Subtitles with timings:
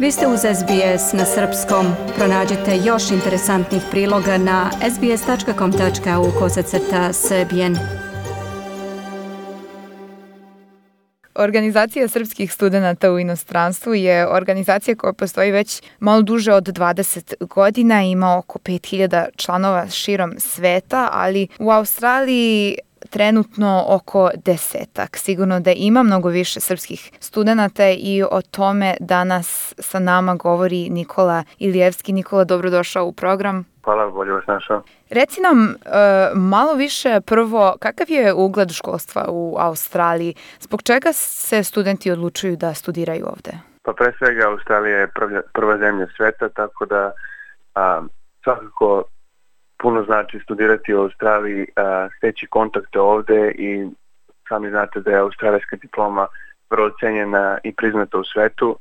[0.00, 1.86] Vi ste uz SBS na srpskom.
[2.16, 7.76] Pronađite još interesantnih priloga na sbs.com.au kosacrta srbijen.
[11.34, 18.02] Organizacija srpskih studenta u inostranstvu je organizacija koja postoji već malo duže od 20 godina,
[18.02, 22.76] ima oko 5000 članova širom sveta, ali u Australiji
[23.10, 25.16] trenutno oko desetak.
[25.16, 31.44] Sigurno da ima mnogo više srpskih studenta i o tome danas sa nama govori Nikola
[31.58, 32.12] Ilijevski.
[32.12, 33.64] Nikola, dobrodošao u program.
[33.84, 34.82] Hvala, bolje vas našao.
[35.10, 35.72] Reci nam uh,
[36.34, 40.34] malo više prvo, kakav je ugled školstva u Australiji?
[40.60, 43.52] Zbog čega se studenti odlučuju da studiraju ovde?
[43.82, 47.12] Pa pre svega Australija je prva, prva zemlja sveta, tako da
[47.74, 48.02] a,
[48.44, 49.04] svakako
[49.80, 51.66] puno znači studirati u Australiji,
[52.16, 53.88] steći kontakte ovde i
[54.48, 56.26] sami znate da je australijska diploma
[56.70, 58.78] vrlo cenjena i priznata u svetu.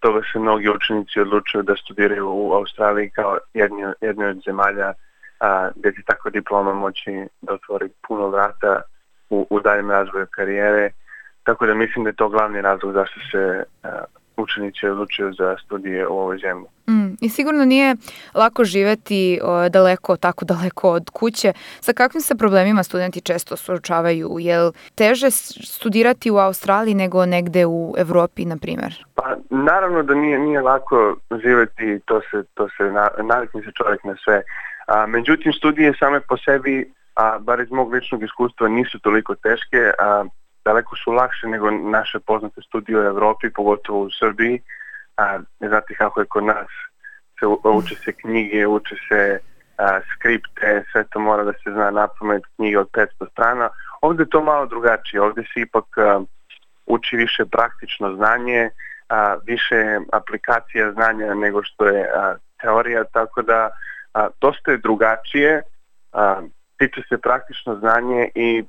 [0.00, 4.92] Toga se mnogi učenici odlučuju da studiraju u Australiji kao jedni, jedni od zemalja
[5.40, 8.82] a, gde će takva diploma moći da otvori puno vrata
[9.30, 10.90] u, u daljem razvoju karijere.
[11.42, 14.04] Tako da mislim da je to glavni razlog zašto se a,
[14.36, 16.66] učenici odlučuju za studije u ovoj zemlji.
[16.88, 17.96] Mm, I sigurno nije
[18.34, 21.52] lako živeti o, daleko, tako daleko od kuće.
[21.80, 24.36] Sa kakvim se problemima studenti često suočavaju?
[24.40, 25.30] Je teže
[25.64, 29.04] studirati u Australiji nego negde u Evropi, na primjer?
[29.14, 32.84] Pa naravno da nije, nije lako živeti, to se, to se
[33.22, 34.42] navikne se čovjek na sve.
[34.86, 39.92] A, međutim, studije same po sebi, a, bar iz mog ličnog iskustva, nisu toliko teške.
[39.98, 40.24] A,
[40.64, 44.62] daleko su lakše nego naše poznate studije u Evropi, pogotovo u Srbiji.
[45.16, 46.68] A, ne znate kako je kod nas,
[47.44, 49.38] se, uče se knjige, uče se
[49.78, 53.68] a, skripte, sve to mora da se zna na pamet knjige od 500 strana.
[54.00, 56.20] Ovde je to malo drugačije, ovde se ipak a,
[56.86, 58.70] uči više praktično znanje,
[59.08, 63.70] a, više aplikacija znanja nego što je a, teorija, tako da
[64.14, 65.62] a, dosta je drugačije,
[66.12, 66.42] a,
[66.78, 68.64] tiče se praktično znanje i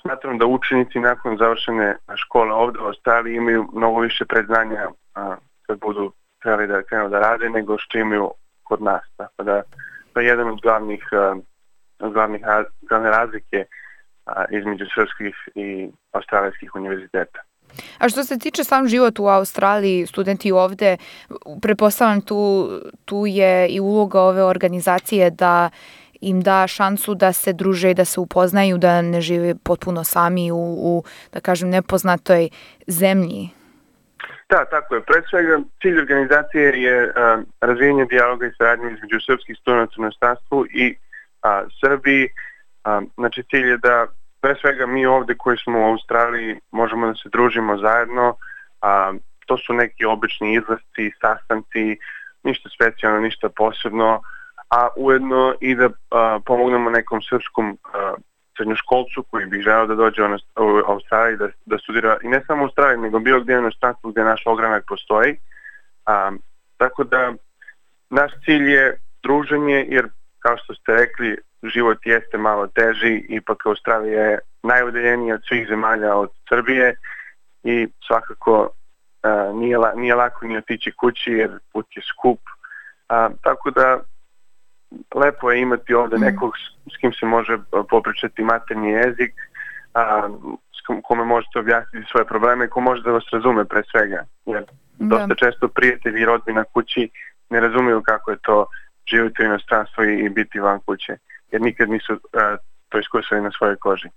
[0.00, 5.36] smatram da učenici nakon završene škole ovde u Australiji imaju mnogo više predznanja a,
[5.66, 6.12] kad budu
[6.46, 8.30] trebali da krenu da rade nego što imaju
[8.62, 9.02] kod nas.
[9.16, 9.62] Tako da
[10.12, 11.36] to je jedan od glavnih, a,
[11.98, 12.42] glavnih
[12.88, 13.64] glavne razlike
[14.26, 17.40] a, između srpskih i australijskih univerziteta.
[17.98, 20.96] A što se tiče sam život u Australiji, studenti ovde,
[21.62, 22.68] prepostavljam tu,
[23.04, 25.70] tu je i uloga ove organizacije da
[26.20, 30.52] im da šansu da se druže i da se upoznaju, da ne žive potpuno sami
[30.52, 32.48] u, u da kažem, nepoznatoj
[32.86, 33.50] zemlji.
[34.48, 35.00] Da, tako je.
[35.00, 40.66] Pre svega, cilj organizacije je a, razvijenje dijaloga i saradnje između srpskih studenta u nastavstvu
[40.66, 40.96] i
[41.42, 42.28] a, Srbiji.
[42.84, 44.06] A, znači, cilj je da
[44.40, 48.36] pre svega mi ovde koji smo u Australiji možemo da se družimo zajedno.
[48.82, 49.12] A,
[49.46, 51.98] to su neki obični izlasci, sastanci,
[52.42, 54.22] ništa specijalno, ništa posebno
[54.70, 58.14] a ujedno i da a, pomognemo nekom srpskom a,
[58.56, 62.64] srednjoškolcu koji bi želeo da dođe u Australiji da, da studira i ne samo u
[62.64, 65.36] Australiji nego bilo gdje u inostranstvu gdje naš ogranak postoji.
[66.06, 66.32] A,
[66.76, 67.32] tako da
[68.10, 70.08] naš cilj je druženje jer
[70.38, 76.14] kao što ste rekli život jeste malo teži ipak Australija je najudeljenija od svih zemalja
[76.14, 76.96] od Srbije
[77.62, 78.70] i svakako
[79.22, 82.40] a, nije, nije lako ni otići kući jer put je skup.
[83.08, 84.00] A, tako da
[85.14, 86.20] lepo je imati ovde mm.
[86.20, 86.52] nekog
[86.94, 87.58] s kim se može
[87.90, 89.34] popričati materni jezik,
[89.94, 90.28] a,
[90.72, 94.24] s kome možete objasniti svoje probleme, ko može da vas razume pre svega.
[94.46, 94.64] Jer
[94.98, 95.16] da.
[95.16, 97.10] dosta često prijatelji i rodbina kući
[97.50, 98.66] ne razumiju kako je to
[99.10, 101.16] živjeti u inostranstvu i, i biti van kuće,
[101.50, 102.56] jer nikad nisu a,
[102.88, 104.08] to iskusili na svojoj koži.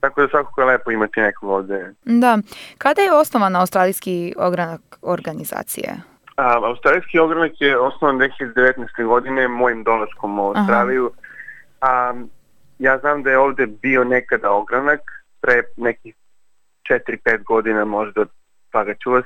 [0.00, 1.94] Tako da svakako je lepo imati nekog ovde.
[2.04, 2.38] Da.
[2.78, 5.96] Kada je osnovan australijski ogranak organizacije?
[6.38, 9.06] A, australijski ogranak je osnovan 2019.
[9.06, 11.10] godine mojim dolaskom u Australiju.
[11.80, 12.14] A,
[12.78, 15.00] ja znam da je ovde bio nekada ogranak,
[15.40, 16.14] pre nekih
[16.90, 18.24] 4-5 godina možda
[18.72, 19.22] pa ga čuo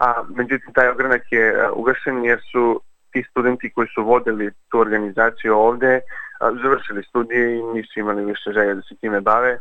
[0.00, 2.80] a međutim taj ogranak je ugašen jer su
[3.10, 6.00] ti studenti koji su vodili tu organizaciju ovde
[6.40, 9.58] a, završili studije i nisu imali više želje da se time bave,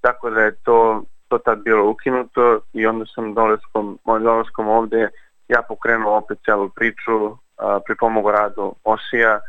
[0.00, 5.08] tako da je to, to tad bilo ukinuto i onda sam dolaskom, mojim dolaskom ovde
[5.48, 9.40] ja pokrenuo opet celu priču, a, pomogu radu Osija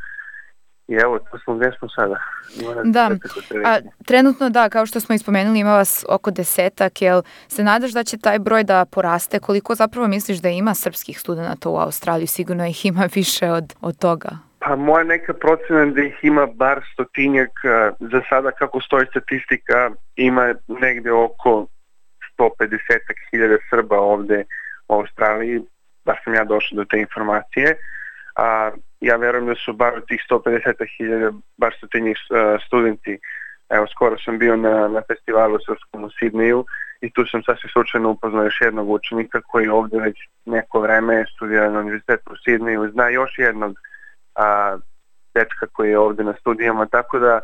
[0.87, 2.15] i evo, to smo gde smo sada.
[2.83, 3.09] Da,
[3.65, 8.03] a trenutno da, kao što smo ispomenuli, ima vas oko desetak, jel se nadaš da
[8.03, 9.39] će taj broj da poraste?
[9.39, 12.27] Koliko zapravo misliš da ima srpskih studenta u Australiji?
[12.27, 14.29] Sigurno ih ima više od, od toga.
[14.59, 17.51] Pa moja neka procena da ih ima bar stotinjak,
[17.99, 21.67] za sada kako stoji statistika ima negde oko
[22.39, 24.43] 150.000 Srba ovde
[24.87, 25.61] u Australiji,
[26.07, 27.75] bar sam ja došao do te informacije.
[28.35, 32.17] A, ja verujem da su bar tih 150.000, bar su ti njih
[32.65, 33.19] studenti.
[33.69, 36.65] Evo, skoro sam bio na, na festivalu srpskom u Sidneju
[37.01, 41.69] i tu sam sasvim slučajno upoznao još jednog učenika koji ovde već neko vreme studira
[41.69, 43.75] na univerzitetu u Sidneju, zna još jednog
[44.35, 44.77] a,
[45.33, 47.39] dečka koji je ovde na studijama, tako da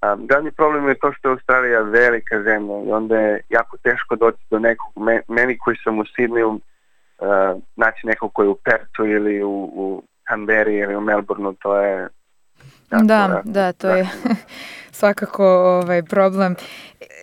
[0.00, 4.16] a, glavni problem je to što je Australija velika zemlja i onda je jako teško
[4.16, 4.92] doći do nekog,
[5.28, 6.04] meni koji sam u
[7.18, 11.76] Sidneju, naći nekog koji je u Pertu ili u, u Canberri ili u Melbourneu, to
[11.80, 12.08] je
[12.88, 13.94] Tako, da, da, to da.
[13.94, 14.08] je
[14.90, 16.54] svakako ovaj problem.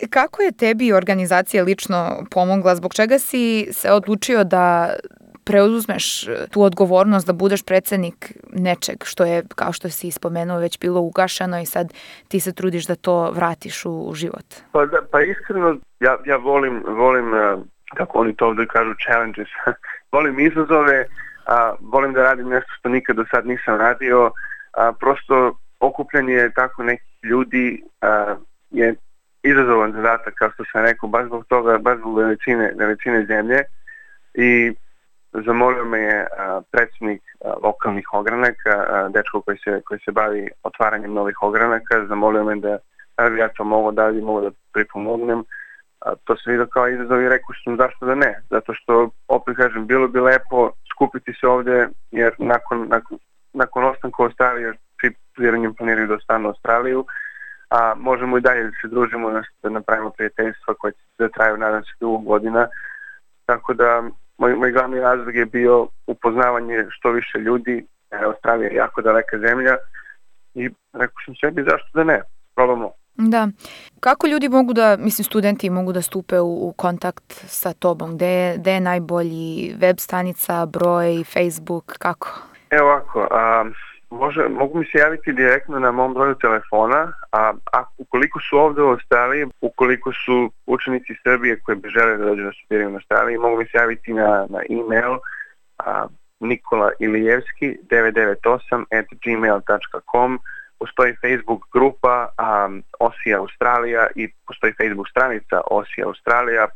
[0.09, 2.75] Kako je tebi organizacija lično pomogla?
[2.75, 4.93] Zbog čega si se odlučio da
[5.43, 11.01] preuzmeš tu odgovornost da budeš predsednik nečeg što je, kao što si spomenuo, već bilo
[11.01, 11.93] ugašeno i sad
[12.27, 14.45] ti se trudiš da to vratiš u, u život?
[14.71, 17.57] Pa, da, pa iskreno, ja, ja volim, volim, eh,
[17.97, 19.47] kako oni to ovde kažu, challenges.
[20.13, 21.05] volim izazove,
[21.45, 24.31] a, volim da radim nešto što nikad do sad nisam radio,
[24.73, 28.35] a, prosto okupljanje tako nekih ljudi a,
[28.71, 28.95] je
[29.43, 33.63] izazovan zadatak, kao što sam rekao, baš zbog toga, baš zbog veličine, veličine zemlje
[34.33, 34.73] i
[35.45, 37.21] zamolio me je a, predsjednik
[37.63, 42.77] lokalnih ogranaka, a, dečko koji se, koji se bavi otvaranjem novih ogranaka, zamolio me da
[43.17, 45.43] da ja to mogo da li mogu da pripomognem.
[46.05, 49.55] A, to se vidio kao izazov i rekao sam zašto da ne, zato što opet
[49.57, 53.17] kažem, bilo bi lepo skupiti se ovde, jer nakon, nakon,
[53.53, 57.05] nakon ostanka u Australiji, svi pliranjem planiraju da ostanu u Australiju,
[57.69, 61.57] a možemo i dalje da se družimo, da, da napravimo prijateljstva koje će da traju,
[61.57, 62.67] nadam se, dugo godina.
[63.45, 64.03] Tako da,
[64.37, 69.77] moj, moj glavni razlog je bio upoznavanje što više ljudi, Australija je jako daleka zemlja
[70.53, 72.21] i rekao sam sebi zašto da ne,
[72.55, 72.91] probamo.
[73.17, 73.47] Da.
[73.99, 78.15] Kako ljudi mogu da, mislim studenti mogu da stupe u, u kontakt sa tobom?
[78.15, 82.27] Gde je, gde je najbolji web stanica, broj, Facebook, kako?
[82.69, 83.65] Evo ovako, a,
[84.09, 88.81] može, mogu mi se javiti direktno na mom broju telefona, a, a ukoliko su ovde
[88.81, 93.37] u Australiji, ukoliko su učenici Srbije koji bi žele da dođu da studiraju na Australiji,
[93.37, 95.17] mogu mi se javiti na, na e-mail
[95.77, 96.07] a,
[96.39, 100.39] Nikola Ilijevski 998 at gmail.com
[100.85, 106.67] postoji Facebook grupa um, Osi Australija i postoji Facebook stranica Osi Australija,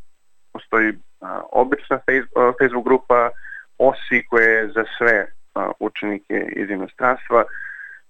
[0.54, 3.30] postoji uh, obična Facebook, uh, Facebook grupa
[3.78, 7.44] Osi koja je za sve uh, učenike iz inostranstva,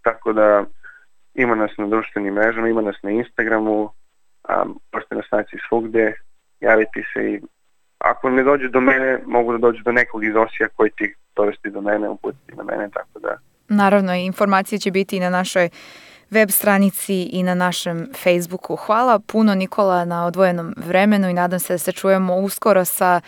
[0.02, 0.64] tako da
[1.34, 6.14] ima nas na društvenim mrežama, ima nas na Instagramu, um, možete nas naći svugde,
[6.60, 7.42] javiti se i
[8.00, 11.70] ako ne dođe do mene, mogu da dođe do nekog iz Osija koji ti dovesti
[11.70, 13.09] do mene, uputiti na mene, tako
[13.84, 15.70] Naravno, informacije će biti i na našoj
[16.30, 18.76] web stranici i na našem Facebooku.
[18.76, 23.22] Hvala puno Nikola na odvojenom vremenu i nadam se da se čujemo uskoro sa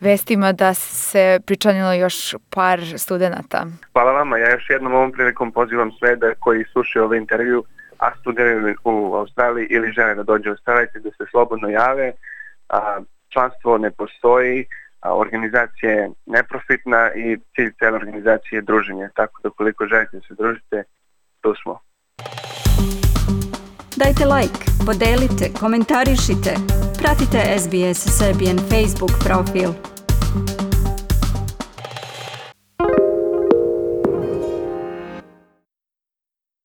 [0.00, 3.66] vestima da se pričanilo još par studenta.
[3.92, 4.38] Hvala vama.
[4.38, 7.64] Ja još jednom ovom prilikom pozivam sve da koji slušaju ovaj intervju,
[7.98, 12.12] a studiraju u Australiji ili žele da dođe u Australiji, da se slobodno jave.
[12.68, 14.66] A, članstvo ne postoji,
[15.02, 19.08] organizacija je neprofitna i cilj cele organizacije je druženje.
[19.14, 20.84] Tako da koliko želite da se družite,
[21.40, 21.78] tu smo.
[23.96, 26.52] Dajte like, podelite, komentarišite.
[27.02, 29.70] Pratite SBS Serbian Facebook profil.